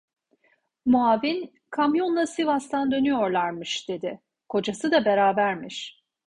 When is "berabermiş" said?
5.05-6.01